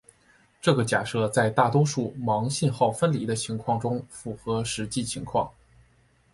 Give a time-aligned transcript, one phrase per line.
[0.59, 5.53] 这个假设在大多数盲信号分离的情况中符合实际情况。